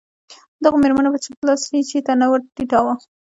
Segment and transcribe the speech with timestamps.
[0.63, 2.93] دغو مېرمنو به چپ لاس هېڅ شي ته نه ور ټیټاوه.